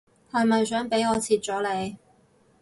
[0.31, 1.95] 係咪想俾我切咗你